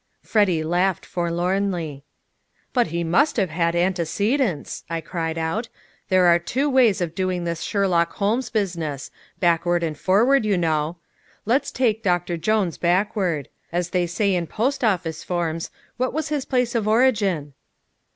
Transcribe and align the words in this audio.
Freddy 0.23 0.63
laughed 0.63 1.05
forlornly. 1.05 2.03
"But 2.73 2.87
he 2.87 3.03
must 3.03 3.37
have 3.37 3.51
had 3.51 3.75
antecedents," 3.75 4.83
I 4.89 4.99
cried 4.99 5.37
out. 5.37 5.69
"There 6.09 6.25
are 6.25 6.39
two 6.39 6.67
ways 6.71 7.01
of 7.01 7.13
doing 7.13 7.43
this 7.43 7.61
Sherlock 7.61 8.13
Holmes 8.13 8.49
business 8.49 9.11
backward 9.39 9.83
and 9.83 9.95
forward, 9.95 10.43
you 10.43 10.57
know. 10.57 10.97
Let's 11.45 11.69
take 11.69 12.01
Doctor 12.01 12.35
Jones 12.35 12.79
backward. 12.79 13.47
As 13.71 13.91
they 13.91 14.07
say 14.07 14.33
in 14.33 14.47
post 14.47 14.83
office 14.83 15.23
forms? 15.23 15.69
what 15.97 16.13
was 16.13 16.29
his 16.29 16.45
place 16.45 16.73
of 16.73 16.87
origin?" 16.87 17.53